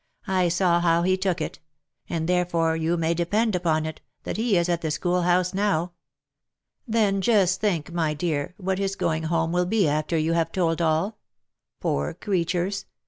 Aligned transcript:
I 0.25 0.47
saw 0.49 0.79
how 0.79 1.03
he 1.03 1.15
took 1.15 1.41
it; 1.41 1.59
and, 2.09 2.27
therefore, 2.27 2.75
you 2.75 2.97
may 2.97 3.13
depend 3.13 3.53
upon 3.53 3.85
it, 3.85 4.01
that 4.23 4.35
he 4.35 4.57
is 4.57 4.67
at 4.67 4.81
the 4.81 4.89
schoolhouse 4.89 5.53
now. 5.53 5.91
Then 6.87 7.21
just 7.21 7.61
think, 7.61 7.93
my 7.93 8.15
dear, 8.15 8.55
what 8.57 8.79
his 8.79 8.95
going 8.95 9.25
home 9.25 9.51
will 9.51 9.67
be 9.67 9.87
after 9.87 10.17
you 10.17 10.33
have 10.33 10.51
told 10.51 10.81
all! 10.81 11.19
Poor 11.79 12.15
creatures! 12.15 12.87